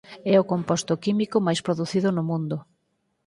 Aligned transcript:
É 0.33 0.35
o 0.41 0.47
composto 0.51 0.93
químico 1.03 1.37
máis 1.45 1.59
producido 1.67 2.07
no 2.13 2.23
mundo. 2.29 2.57